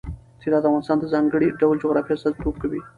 طلا 0.41 0.57
د 0.61 0.65
افغانستان 0.67 0.97
د 0.99 1.05
ځانګړي 1.13 1.47
ډول 1.61 1.75
جغرافیه 1.83 2.15
استازیتوب 2.15 2.55
کوي. 2.61 2.81